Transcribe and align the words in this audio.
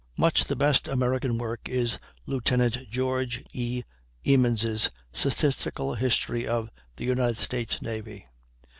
Much 0.17 0.45
the 0.45 0.55
best 0.55 0.87
American 0.87 1.37
work 1.37 1.69
is 1.69 1.99
Lieutenant 2.25 2.89
George 2.89 3.43
E. 3.53 3.83
Emmons' 4.25 4.89
statistical 5.13 5.93
"History 5.93 6.47
of 6.47 6.71
the 6.95 7.05
United 7.05 7.37
States 7.37 7.83
Navy." 7.83 8.25